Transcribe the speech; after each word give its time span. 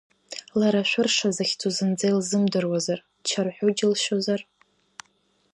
Лара 0.59 0.81
ашәырша 0.83 1.29
захьӡу 1.35 1.71
зынӡа 1.75 2.07
илзымдыруазар, 2.09 2.99
чарҳәу 3.27 3.69
џьылшьозар?! 3.77 4.41